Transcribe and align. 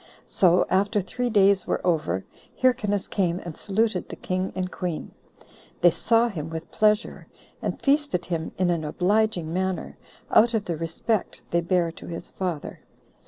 So 0.25 0.65
after 0.67 0.99
three 0.99 1.29
days 1.29 1.67
were 1.67 1.79
over, 1.85 2.25
Hyrcanus 2.59 3.07
came 3.07 3.37
and 3.45 3.55
saluted 3.55 4.09
the 4.09 4.15
king 4.15 4.51
and 4.55 4.71
queen. 4.71 5.11
They 5.81 5.91
saw 5.91 6.27
him 6.27 6.49
with 6.49 6.71
pleasure, 6.71 7.27
and 7.61 7.79
feasted 7.79 8.25
him 8.25 8.51
in 8.57 8.71
an 8.71 8.83
obliging 8.83 9.53
manner, 9.53 9.99
out 10.31 10.55
of 10.55 10.65
the 10.65 10.75
respect 10.75 11.43
they 11.51 11.61
bare 11.61 11.91
to 11.91 12.07
his 12.07 12.31
father. 12.31 12.79